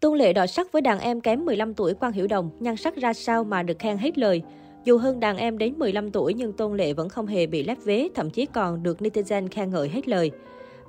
Tuân 0.00 0.14
Lệ 0.14 0.32
đọ 0.32 0.46
sắc 0.46 0.72
với 0.72 0.82
đàn 0.82 1.00
em 1.00 1.20
kém 1.20 1.44
15 1.44 1.74
tuổi 1.74 1.94
Quang 1.94 2.12
Hiểu 2.12 2.26
Đồng, 2.26 2.50
nhan 2.60 2.76
sắc 2.76 2.96
ra 2.96 3.12
sao 3.12 3.44
mà 3.44 3.62
được 3.62 3.78
khen 3.78 3.98
hết 3.98 4.18
lời. 4.18 4.42
Dù 4.84 4.98
hơn 4.98 5.20
đàn 5.20 5.36
em 5.36 5.58
đến 5.58 5.74
15 5.78 6.10
tuổi 6.10 6.34
nhưng 6.34 6.52
Tôn 6.52 6.76
Lệ 6.76 6.92
vẫn 6.92 7.08
không 7.08 7.26
hề 7.26 7.46
bị 7.46 7.62
lép 7.62 7.78
vế, 7.84 8.08
thậm 8.14 8.30
chí 8.30 8.46
còn 8.46 8.82
được 8.82 8.98
netizen 9.00 9.48
khen 9.50 9.70
ngợi 9.70 9.88
hết 9.88 10.08
lời. 10.08 10.30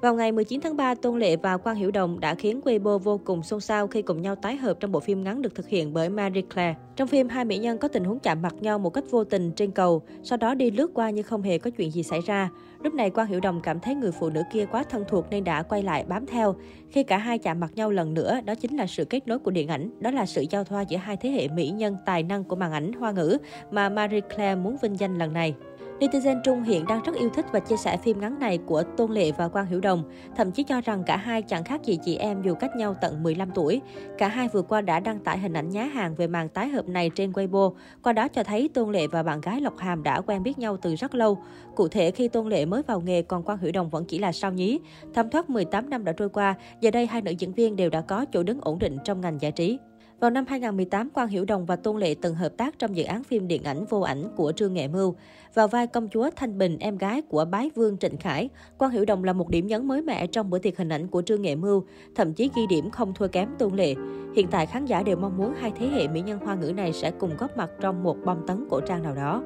Vào 0.01 0.15
ngày 0.15 0.31
19 0.31 0.61
tháng 0.61 0.77
3, 0.77 0.95
Tôn 0.95 1.19
Lệ 1.19 1.35
và 1.35 1.57
Quang 1.57 1.75
Hiểu 1.75 1.91
Đồng 1.91 2.19
đã 2.19 2.35
khiến 2.35 2.61
Weibo 2.65 2.97
vô 2.97 3.19
cùng 3.25 3.43
xôn 3.43 3.61
xao 3.61 3.87
khi 3.87 4.01
cùng 4.01 4.21
nhau 4.21 4.35
tái 4.35 4.55
hợp 4.55 4.79
trong 4.79 4.91
bộ 4.91 4.99
phim 4.99 5.23
ngắn 5.23 5.41
được 5.41 5.55
thực 5.55 5.67
hiện 5.67 5.93
bởi 5.93 6.09
Marie 6.09 6.41
Claire. 6.41 6.79
Trong 6.95 7.07
phim, 7.07 7.29
hai 7.29 7.45
mỹ 7.45 7.57
nhân 7.57 7.77
có 7.77 7.87
tình 7.87 8.03
huống 8.03 8.19
chạm 8.19 8.41
mặt 8.41 8.55
nhau 8.59 8.79
một 8.79 8.89
cách 8.89 9.03
vô 9.09 9.23
tình 9.23 9.51
trên 9.51 9.71
cầu, 9.71 10.01
sau 10.23 10.37
đó 10.37 10.55
đi 10.55 10.71
lướt 10.71 10.91
qua 10.93 11.09
như 11.09 11.23
không 11.23 11.41
hề 11.41 11.57
có 11.57 11.69
chuyện 11.69 11.91
gì 11.91 12.03
xảy 12.03 12.19
ra. 12.21 12.49
Lúc 12.83 12.93
này 12.93 13.09
Quang 13.09 13.27
Hiểu 13.27 13.39
Đồng 13.39 13.61
cảm 13.61 13.79
thấy 13.79 13.95
người 13.95 14.11
phụ 14.11 14.29
nữ 14.29 14.41
kia 14.53 14.65
quá 14.65 14.83
thân 14.83 15.03
thuộc 15.07 15.25
nên 15.29 15.43
đã 15.43 15.63
quay 15.63 15.83
lại 15.83 16.03
bám 16.07 16.25
theo. 16.25 16.55
Khi 16.89 17.03
cả 17.03 17.17
hai 17.17 17.37
chạm 17.37 17.59
mặt 17.59 17.71
nhau 17.75 17.91
lần 17.91 18.13
nữa, 18.13 18.39
đó 18.45 18.55
chính 18.55 18.77
là 18.77 18.87
sự 18.87 19.05
kết 19.05 19.27
nối 19.27 19.39
của 19.39 19.51
điện 19.51 19.67
ảnh, 19.67 19.89
đó 19.99 20.11
là 20.11 20.25
sự 20.25 20.45
giao 20.49 20.63
thoa 20.63 20.81
giữa 20.81 20.97
hai 20.97 21.17
thế 21.17 21.29
hệ 21.29 21.47
mỹ 21.47 21.69
nhân 21.69 21.97
tài 22.05 22.23
năng 22.23 22.43
của 22.43 22.55
màn 22.55 22.71
ảnh 22.71 22.93
hoa 22.93 23.11
ngữ 23.11 23.37
mà 23.71 23.89
Marie 23.89 24.21
Claire 24.21 24.55
muốn 24.55 24.77
vinh 24.81 24.99
danh 24.99 25.17
lần 25.17 25.33
này. 25.33 25.55
Netizen 25.99 26.41
Trung 26.43 26.63
hiện 26.63 26.85
đang 26.87 27.03
rất 27.03 27.15
yêu 27.15 27.29
thích 27.29 27.45
và 27.51 27.59
chia 27.59 27.77
sẻ 27.77 27.97
phim 27.97 28.19
ngắn 28.19 28.39
này 28.39 28.57
của 28.57 28.83
Tôn 28.83 29.11
Lệ 29.11 29.31
và 29.31 29.47
Quang 29.47 29.65
Hiểu 29.65 29.81
Đồng, 29.81 30.03
thậm 30.35 30.51
chí 30.51 30.63
cho 30.63 30.81
rằng 30.81 31.03
cả 31.05 31.17
hai 31.17 31.41
chẳng 31.41 31.63
khác 31.63 31.83
gì 31.83 31.99
chị 32.05 32.15
em 32.15 32.41
dù 32.41 32.55
cách 32.55 32.75
nhau 32.75 32.95
tận 33.01 33.23
15 33.23 33.49
tuổi. 33.55 33.81
Cả 34.17 34.27
hai 34.27 34.47
vừa 34.47 34.61
qua 34.61 34.81
đã 34.81 34.99
đăng 34.99 35.19
tải 35.19 35.37
hình 35.37 35.53
ảnh 35.53 35.69
nhá 35.69 35.83
hàng 35.83 36.15
về 36.15 36.27
màn 36.27 36.49
tái 36.49 36.69
hợp 36.69 36.87
này 36.87 37.09
trên 37.15 37.31
Weibo, 37.31 37.73
qua 38.03 38.13
đó 38.13 38.27
cho 38.27 38.43
thấy 38.43 38.69
Tôn 38.73 38.91
Lệ 38.91 39.07
và 39.07 39.23
bạn 39.23 39.41
gái 39.41 39.61
Lộc 39.61 39.77
Hàm 39.77 40.03
đã 40.03 40.21
quen 40.21 40.43
biết 40.43 40.59
nhau 40.59 40.77
từ 40.77 40.95
rất 40.95 41.15
lâu. 41.15 41.37
Cụ 41.75 41.87
thể 41.87 42.11
khi 42.11 42.27
Tôn 42.27 42.49
Lệ 42.49 42.65
mới 42.65 42.81
vào 42.87 43.01
nghề 43.01 43.21
còn 43.21 43.43
Quang 43.43 43.59
Hiểu 43.59 43.71
Đồng 43.71 43.89
vẫn 43.89 44.05
chỉ 44.05 44.19
là 44.19 44.31
sao 44.31 44.51
nhí. 44.51 44.79
Thấm 45.13 45.29
thoát 45.29 45.49
18 45.49 45.89
năm 45.89 46.03
đã 46.03 46.11
trôi 46.11 46.29
qua, 46.29 46.55
giờ 46.81 46.91
đây 46.91 47.05
hai 47.05 47.21
nữ 47.21 47.31
diễn 47.31 47.53
viên 47.53 47.75
đều 47.75 47.89
đã 47.89 48.01
có 48.01 48.25
chỗ 48.33 48.43
đứng 48.43 48.59
ổn 48.61 48.79
định 48.79 48.97
trong 49.03 49.21
ngành 49.21 49.41
giải 49.41 49.51
trí. 49.51 49.77
Vào 50.19 50.31
năm 50.31 50.45
2018, 50.47 51.09
Quang 51.09 51.27
Hiểu 51.27 51.45
Đồng 51.45 51.65
và 51.65 51.75
Tôn 51.75 51.97
Lệ 51.97 52.15
từng 52.21 52.35
hợp 52.35 52.57
tác 52.57 52.79
trong 52.79 52.95
dự 52.95 53.03
án 53.03 53.23
phim 53.23 53.47
điện 53.47 53.63
ảnh 53.63 53.85
vô 53.85 53.99
ảnh 53.99 54.23
của 54.35 54.51
Trương 54.51 54.73
Nghệ 54.73 54.87
Mưu. 54.87 55.15
Vào 55.53 55.67
vai 55.67 55.87
công 55.87 56.09
chúa 56.09 56.29
Thanh 56.35 56.57
Bình, 56.57 56.77
em 56.79 56.97
gái 56.97 57.21
của 57.21 57.45
bái 57.45 57.69
vương 57.75 57.97
Trịnh 57.97 58.17
Khải, 58.17 58.49
Quang 58.77 58.91
Hiểu 58.91 59.05
Đồng 59.05 59.23
là 59.23 59.33
một 59.33 59.49
điểm 59.49 59.67
nhấn 59.67 59.87
mới 59.87 60.01
mẻ 60.01 60.27
trong 60.27 60.49
bữa 60.49 60.59
tiệc 60.59 60.77
hình 60.77 60.89
ảnh 60.89 61.07
của 61.07 61.21
Trương 61.21 61.41
Nghệ 61.41 61.55
Mưu, 61.55 61.83
thậm 62.15 62.33
chí 62.33 62.49
ghi 62.55 62.67
điểm 62.67 62.89
không 62.89 63.13
thua 63.13 63.27
kém 63.27 63.49
Tôn 63.59 63.75
Lệ. 63.75 63.95
Hiện 64.35 64.47
tại 64.51 64.65
khán 64.65 64.85
giả 64.85 65.03
đều 65.03 65.17
mong 65.17 65.37
muốn 65.37 65.53
hai 65.57 65.71
thế 65.79 65.87
hệ 65.87 66.07
mỹ 66.07 66.21
nhân 66.21 66.39
hoa 66.39 66.55
ngữ 66.55 66.73
này 66.73 66.93
sẽ 66.93 67.11
cùng 67.11 67.31
góp 67.37 67.57
mặt 67.57 67.69
trong 67.81 68.03
một 68.03 68.17
bom 68.25 68.37
tấn 68.47 68.67
cổ 68.69 68.81
trang 68.81 69.03
nào 69.03 69.15
đó. 69.15 69.43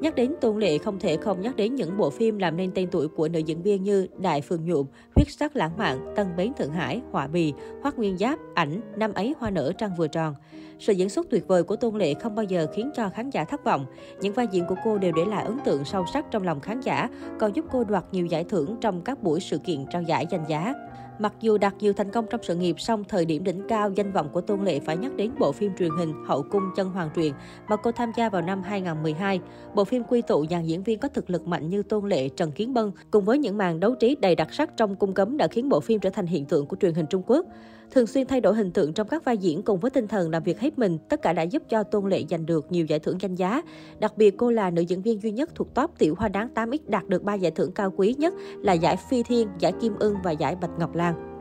Nhắc 0.00 0.14
đến 0.14 0.34
Tôn 0.40 0.58
Lệ 0.58 0.78
không 0.78 0.98
thể 0.98 1.16
không 1.16 1.40
nhắc 1.40 1.56
đến 1.56 1.74
những 1.74 1.96
bộ 1.96 2.10
phim 2.10 2.38
làm 2.38 2.56
nên 2.56 2.70
tên 2.74 2.88
tuổi 2.90 3.08
của 3.08 3.28
nữ 3.28 3.38
diễn 3.38 3.62
viên 3.62 3.82
như 3.82 4.06
Đại 4.18 4.40
Phường 4.40 4.64
Nhuộm, 4.64 4.86
Huyết 5.14 5.30
sắc 5.30 5.56
lãng 5.56 5.76
mạn, 5.76 6.12
Tân 6.16 6.26
Bến 6.36 6.52
Thượng 6.58 6.72
Hải, 6.72 7.00
Họa 7.12 7.26
Bì, 7.26 7.52
Hoắc 7.82 7.98
Nguyên 7.98 8.18
Giáp, 8.18 8.38
Ảnh, 8.54 8.80
Năm 8.96 9.12
ấy 9.14 9.34
hoa 9.38 9.50
nở 9.50 9.72
trăng 9.78 9.94
vừa 9.96 10.08
tròn. 10.08 10.34
Sự 10.78 10.92
diễn 10.92 11.08
xuất 11.08 11.26
tuyệt 11.30 11.46
vời 11.46 11.62
của 11.62 11.76
Tôn 11.76 11.98
Lệ 11.98 12.14
không 12.14 12.34
bao 12.34 12.44
giờ 12.44 12.66
khiến 12.74 12.90
cho 12.96 13.08
khán 13.08 13.30
giả 13.30 13.44
thất 13.44 13.64
vọng. 13.64 13.86
Những 14.20 14.32
vai 14.32 14.46
diễn 14.52 14.64
của 14.68 14.76
cô 14.84 14.98
đều 14.98 15.12
để 15.12 15.24
lại 15.24 15.44
ấn 15.44 15.58
tượng 15.64 15.84
sâu 15.84 16.04
sắc 16.12 16.26
trong 16.30 16.42
lòng 16.42 16.60
khán 16.60 16.80
giả, 16.80 17.08
còn 17.38 17.56
giúp 17.56 17.64
cô 17.70 17.84
đoạt 17.84 18.04
nhiều 18.12 18.26
giải 18.26 18.44
thưởng 18.44 18.76
trong 18.80 19.02
các 19.02 19.22
buổi 19.22 19.40
sự 19.40 19.58
kiện 19.58 19.86
trao 19.90 20.02
giải 20.02 20.26
danh 20.30 20.44
giá. 20.48 20.74
Mặc 21.18 21.34
dù 21.40 21.58
đạt 21.58 21.74
nhiều 21.80 21.92
thành 21.92 22.10
công 22.10 22.26
trong 22.30 22.42
sự 22.42 22.54
nghiệp, 22.54 22.80
song 22.80 23.04
thời 23.08 23.24
điểm 23.24 23.44
đỉnh 23.44 23.62
cao 23.68 23.90
danh 23.90 24.12
vọng 24.12 24.28
của 24.32 24.40
Tôn 24.40 24.64
Lệ 24.64 24.80
phải 24.80 24.96
nhắc 24.96 25.16
đến 25.16 25.30
bộ 25.38 25.52
phim 25.52 25.72
truyền 25.78 25.90
hình 25.98 26.12
Hậu 26.26 26.42
cung 26.42 26.62
chân 26.76 26.90
hoàng 26.90 27.10
truyền 27.16 27.32
mà 27.68 27.76
cô 27.76 27.92
tham 27.92 28.12
gia 28.16 28.28
vào 28.28 28.42
năm 28.42 28.62
2012. 28.62 29.40
Bộ 29.74 29.84
phim 29.84 30.04
quy 30.04 30.22
tụ 30.22 30.46
dàn 30.50 30.66
diễn 30.66 30.82
viên 30.82 30.98
có 30.98 31.08
thực 31.08 31.30
lực 31.30 31.46
mạnh 31.46 31.68
như 31.68 31.82
Tôn 31.82 32.08
Lệ, 32.08 32.28
Trần 32.28 32.52
Kiến 32.52 32.74
Bân 32.74 32.90
cùng 33.10 33.24
với 33.24 33.38
những 33.38 33.58
màn 33.58 33.80
đấu 33.80 33.94
trí 33.94 34.16
đầy 34.20 34.34
đặc 34.34 34.48
sắc 34.52 34.76
trong 34.76 34.96
cung 34.96 35.14
cấm 35.14 35.36
đã 35.36 35.48
khiến 35.48 35.68
bộ 35.68 35.80
phim 35.80 36.00
trở 36.00 36.10
thành 36.10 36.26
hiện 36.26 36.44
tượng 36.44 36.66
của 36.66 36.76
truyền 36.76 36.94
hình 36.94 37.06
Trung 37.06 37.22
Quốc. 37.26 37.46
Thường 37.90 38.06
xuyên 38.06 38.26
thay 38.26 38.40
đổi 38.40 38.54
hình 38.54 38.70
tượng 38.70 38.92
trong 38.92 39.08
các 39.08 39.24
vai 39.24 39.38
diễn 39.38 39.62
cùng 39.62 39.78
với 39.78 39.90
tinh 39.90 40.08
thần 40.08 40.30
làm 40.30 40.42
việc 40.42 40.60
hết 40.60 40.78
mình, 40.78 40.98
tất 41.08 41.22
cả 41.22 41.32
đã 41.32 41.42
giúp 41.42 41.62
cho 41.68 41.82
Tôn 41.82 42.08
Lệ 42.08 42.22
giành 42.30 42.46
được 42.46 42.72
nhiều 42.72 42.86
giải 42.86 42.98
thưởng 42.98 43.20
danh 43.20 43.34
giá. 43.34 43.62
Đặc 43.98 44.16
biệt 44.16 44.34
cô 44.36 44.50
là 44.50 44.70
nữ 44.70 44.82
diễn 44.82 45.02
viên 45.02 45.22
duy 45.22 45.30
nhất 45.30 45.50
thuộc 45.54 45.74
top 45.74 45.90
tiểu 45.98 46.14
hoa 46.18 46.28
đáng 46.28 46.48
8X 46.54 46.78
đạt 46.86 47.08
được 47.08 47.22
3 47.22 47.34
giải 47.34 47.50
thưởng 47.50 47.72
cao 47.72 47.92
quý 47.96 48.14
nhất 48.18 48.34
là 48.62 48.72
giải 48.72 48.96
Phi 49.10 49.22
Thiên, 49.22 49.48
giải 49.58 49.72
Kim 49.80 49.94
Ưng 49.98 50.16
và 50.24 50.30
giải 50.30 50.56
Bạch 50.60 50.78
Ngọc 50.78 50.94
Lan. 50.94 51.36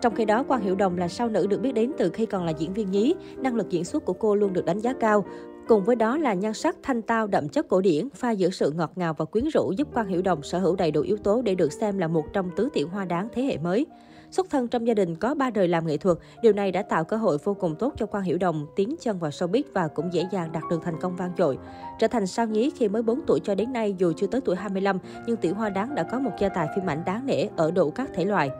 Trong 0.00 0.14
khi 0.14 0.24
đó, 0.24 0.42
Quang 0.42 0.62
Hiểu 0.62 0.74
Đồng 0.74 0.98
là 0.98 1.08
sao 1.08 1.28
nữ 1.28 1.46
được 1.46 1.60
biết 1.60 1.72
đến 1.72 1.92
từ 1.98 2.10
khi 2.10 2.26
còn 2.26 2.44
là 2.44 2.52
diễn 2.58 2.72
viên 2.72 2.90
nhí, 2.90 3.14
năng 3.36 3.54
lực 3.54 3.70
diễn 3.70 3.84
xuất 3.84 4.04
của 4.04 4.12
cô 4.12 4.34
luôn 4.34 4.52
được 4.52 4.64
đánh 4.64 4.78
giá 4.78 4.92
cao. 5.00 5.24
Cùng 5.68 5.84
với 5.84 5.96
đó 5.96 6.18
là 6.18 6.34
nhan 6.34 6.54
sắc 6.54 6.76
thanh 6.82 7.02
tao 7.02 7.26
đậm 7.26 7.48
chất 7.48 7.68
cổ 7.68 7.80
điển, 7.80 8.08
pha 8.14 8.30
giữa 8.30 8.50
sự 8.50 8.70
ngọt 8.70 8.92
ngào 8.96 9.14
và 9.14 9.24
quyến 9.24 9.44
rũ 9.54 9.72
giúp 9.76 9.88
Quang 9.94 10.08
Hiểu 10.08 10.22
Đồng 10.22 10.42
sở 10.42 10.58
hữu 10.58 10.76
đầy 10.76 10.90
đủ 10.90 11.00
yếu 11.00 11.16
tố 11.16 11.42
để 11.42 11.54
được 11.54 11.72
xem 11.72 11.98
là 11.98 12.08
một 12.08 12.24
trong 12.32 12.50
tứ 12.56 12.68
tiểu 12.72 12.88
hoa 12.88 13.04
đáng 13.04 13.28
thế 13.32 13.42
hệ 13.42 13.58
mới. 13.58 13.86
Xuất 14.30 14.50
thân 14.50 14.68
trong 14.68 14.86
gia 14.86 14.94
đình 14.94 15.16
có 15.16 15.34
ba 15.34 15.50
đời 15.50 15.68
làm 15.68 15.86
nghệ 15.86 15.96
thuật, 15.96 16.18
điều 16.42 16.52
này 16.52 16.72
đã 16.72 16.82
tạo 16.82 17.04
cơ 17.04 17.16
hội 17.16 17.38
vô 17.44 17.54
cùng 17.54 17.76
tốt 17.78 17.92
cho 17.96 18.06
Quang 18.06 18.24
Hiểu 18.24 18.38
Đồng 18.38 18.66
tiến 18.76 18.94
chân 19.00 19.18
vào 19.18 19.30
showbiz 19.30 19.62
và 19.74 19.88
cũng 19.88 20.12
dễ 20.12 20.24
dàng 20.32 20.52
đạt 20.52 20.62
được 20.70 20.80
thành 20.84 21.00
công 21.00 21.16
vang 21.16 21.32
dội. 21.38 21.58
Trở 21.98 22.08
thành 22.08 22.26
sao 22.26 22.46
nhí 22.46 22.70
khi 22.70 22.88
mới 22.88 23.02
4 23.02 23.20
tuổi 23.26 23.40
cho 23.44 23.54
đến 23.54 23.72
nay 23.72 23.94
dù 23.98 24.12
chưa 24.16 24.26
tới 24.26 24.40
tuổi 24.40 24.56
25, 24.56 24.98
nhưng 25.26 25.36
Tiểu 25.36 25.54
Hoa 25.54 25.70
Đáng 25.70 25.94
đã 25.94 26.02
có 26.02 26.18
một 26.18 26.32
gia 26.40 26.48
tài 26.48 26.68
phim 26.76 26.86
ảnh 26.86 27.02
đáng 27.06 27.26
nể 27.26 27.46
ở 27.56 27.70
đủ 27.70 27.90
các 27.90 28.10
thể 28.14 28.24
loại. 28.24 28.50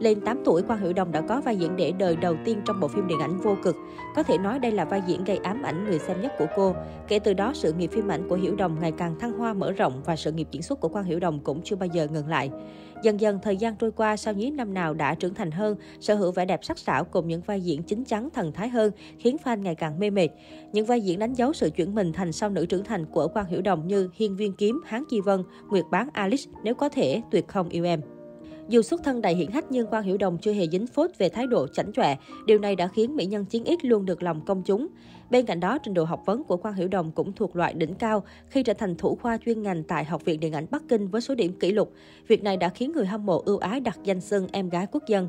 Lên 0.00 0.20
8 0.20 0.42
tuổi, 0.44 0.62
Quang 0.62 0.80
Hiểu 0.80 0.92
Đồng 0.92 1.12
đã 1.12 1.20
có 1.20 1.40
vai 1.40 1.56
diễn 1.56 1.76
để 1.76 1.92
đời 1.98 2.16
đầu 2.16 2.36
tiên 2.44 2.60
trong 2.64 2.80
bộ 2.80 2.88
phim 2.88 3.06
điện 3.06 3.18
ảnh 3.20 3.40
vô 3.40 3.56
cực. 3.62 3.76
Có 4.16 4.22
thể 4.22 4.38
nói 4.38 4.58
đây 4.58 4.72
là 4.72 4.84
vai 4.84 5.02
diễn 5.06 5.24
gây 5.24 5.36
ám 5.36 5.62
ảnh 5.62 5.84
người 5.84 5.98
xem 5.98 6.20
nhất 6.20 6.32
của 6.38 6.46
cô. 6.56 6.74
Kể 7.08 7.18
từ 7.18 7.34
đó, 7.34 7.52
sự 7.54 7.72
nghiệp 7.72 7.90
phim 7.92 8.08
ảnh 8.08 8.28
của 8.28 8.36
Hiểu 8.36 8.56
Đồng 8.56 8.80
ngày 8.80 8.92
càng 8.92 9.18
thăng 9.18 9.32
hoa 9.32 9.54
mở 9.54 9.72
rộng 9.72 10.02
và 10.04 10.16
sự 10.16 10.32
nghiệp 10.32 10.48
diễn 10.50 10.62
xuất 10.62 10.80
của 10.80 10.88
Quang 10.88 11.04
Hiểu 11.04 11.20
Đồng 11.20 11.40
cũng 11.40 11.60
chưa 11.64 11.76
bao 11.76 11.86
giờ 11.86 12.06
ngừng 12.12 12.28
lại. 12.28 12.50
Dần 13.02 13.20
dần 13.20 13.38
thời 13.42 13.56
gian 13.56 13.76
trôi 13.76 13.92
qua, 13.92 14.16
sao 14.16 14.34
nhí 14.34 14.50
năm 14.50 14.74
nào 14.74 14.94
đã 14.94 15.14
trưởng 15.14 15.34
thành 15.34 15.50
hơn, 15.50 15.76
sở 16.00 16.14
hữu 16.14 16.32
vẻ 16.32 16.44
đẹp 16.44 16.64
sắc 16.64 16.78
sảo 16.78 17.04
cùng 17.04 17.28
những 17.28 17.40
vai 17.40 17.60
diễn 17.60 17.82
chính 17.82 18.04
chắn 18.04 18.28
thần 18.30 18.52
thái 18.52 18.68
hơn, 18.68 18.92
khiến 19.18 19.36
fan 19.44 19.62
ngày 19.62 19.74
càng 19.74 19.98
mê 19.98 20.10
mệt. 20.10 20.28
Những 20.72 20.86
vai 20.86 21.00
diễn 21.00 21.18
đánh 21.18 21.34
dấu 21.34 21.52
sự 21.52 21.70
chuyển 21.70 21.94
mình 21.94 22.12
thành 22.12 22.32
sao 22.32 22.50
nữ 22.50 22.66
trưởng 22.66 22.84
thành 22.84 23.06
của 23.06 23.28
Quang 23.28 23.46
Hiểu 23.46 23.62
Đồng 23.62 23.86
như 23.86 24.08
Hiên 24.14 24.36
Viên 24.36 24.52
Kiếm, 24.52 24.80
Hán 24.86 25.04
Chi 25.10 25.20
Vân, 25.20 25.42
Nguyệt 25.68 25.84
Bán 25.90 26.08
Alice, 26.12 26.50
Nếu 26.64 26.74
có 26.74 26.88
thể, 26.88 27.22
Tuyệt 27.30 27.48
không 27.48 27.68
yêu 27.68 27.84
em. 27.84 28.00
Dù 28.70 28.82
xuất 28.82 29.04
thân 29.04 29.22
đầy 29.22 29.34
hiển 29.34 29.50
hách 29.50 29.64
nhưng 29.70 29.86
Quang 29.86 30.02
Hiểu 30.02 30.16
Đồng 30.16 30.38
chưa 30.38 30.52
hề 30.52 30.68
dính 30.68 30.86
phốt 30.86 31.10
về 31.18 31.28
thái 31.28 31.46
độ 31.46 31.66
chảnh 31.66 31.92
chọe. 31.92 32.16
Điều 32.46 32.58
này 32.58 32.76
đã 32.76 32.86
khiến 32.86 33.16
mỹ 33.16 33.26
nhân 33.26 33.44
chiến 33.44 33.64
ít 33.64 33.84
luôn 33.84 34.06
được 34.06 34.22
lòng 34.22 34.44
công 34.46 34.62
chúng. 34.62 34.86
Bên 35.30 35.46
cạnh 35.46 35.60
đó, 35.60 35.78
trình 35.78 35.94
độ 35.94 36.04
học 36.04 36.22
vấn 36.26 36.44
của 36.44 36.56
Quang 36.56 36.74
Hiểu 36.74 36.88
Đồng 36.88 37.12
cũng 37.12 37.32
thuộc 37.32 37.56
loại 37.56 37.74
đỉnh 37.74 37.94
cao 37.94 38.22
khi 38.48 38.62
trở 38.62 38.72
thành 38.74 38.94
thủ 38.96 39.18
khoa 39.22 39.38
chuyên 39.46 39.62
ngành 39.62 39.82
tại 39.82 40.04
Học 40.04 40.24
viện 40.24 40.40
Điện 40.40 40.52
ảnh 40.52 40.66
Bắc 40.70 40.82
Kinh 40.88 41.08
với 41.08 41.20
số 41.20 41.34
điểm 41.34 41.52
kỷ 41.52 41.72
lục. 41.72 41.92
Việc 42.28 42.42
này 42.42 42.56
đã 42.56 42.68
khiến 42.68 42.92
người 42.92 43.06
hâm 43.06 43.26
mộ 43.26 43.42
ưu 43.44 43.58
ái 43.58 43.80
đặt 43.80 43.98
danh 44.04 44.20
xưng 44.20 44.48
em 44.52 44.68
gái 44.68 44.86
quốc 44.92 45.02
dân. 45.06 45.28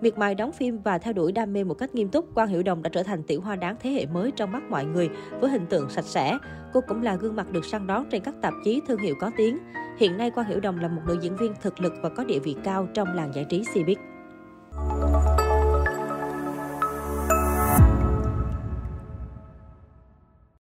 Miệt 0.00 0.18
mài 0.18 0.34
đóng 0.34 0.52
phim 0.52 0.78
và 0.82 0.98
theo 0.98 1.12
đuổi 1.12 1.32
đam 1.32 1.52
mê 1.52 1.64
một 1.64 1.74
cách 1.74 1.94
nghiêm 1.94 2.08
túc, 2.08 2.34
Quang 2.34 2.48
Hiểu 2.48 2.62
Đồng 2.62 2.82
đã 2.82 2.90
trở 2.90 3.02
thành 3.02 3.22
tiểu 3.22 3.40
hoa 3.40 3.56
đáng 3.56 3.76
thế 3.80 3.90
hệ 3.90 4.06
mới 4.06 4.30
trong 4.30 4.52
mắt 4.52 4.62
mọi 4.70 4.84
người 4.84 5.10
với 5.40 5.50
hình 5.50 5.66
tượng 5.66 5.90
sạch 5.90 6.04
sẽ. 6.04 6.38
Cô 6.72 6.80
cũng 6.88 7.02
là 7.02 7.14
gương 7.14 7.36
mặt 7.36 7.50
được 7.50 7.64
săn 7.64 7.86
đón 7.86 8.04
trên 8.10 8.22
các 8.22 8.34
tạp 8.42 8.54
chí 8.64 8.80
thương 8.88 8.98
hiệu 8.98 9.14
có 9.20 9.30
tiếng. 9.36 9.58
Hiện 9.98 10.16
nay 10.16 10.30
Quang 10.30 10.48
Hiểu 10.48 10.60
Đồng 10.60 10.78
là 10.78 10.88
một 10.88 11.02
nữ 11.06 11.18
diễn 11.22 11.36
viên 11.36 11.52
thực 11.62 11.80
lực 11.80 11.92
và 12.02 12.08
có 12.08 12.24
địa 12.24 12.38
vị 12.38 12.56
cao 12.64 12.88
trong 12.94 13.16
làng 13.16 13.32
giải 13.34 13.46
trí 13.48 13.62
Cbiz. 13.62 13.96